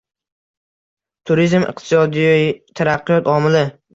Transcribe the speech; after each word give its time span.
Turizm– 1.31 1.67
iqtisodiy 1.73 2.49
taraqqiyot 2.81 3.33
omili 3.37 3.65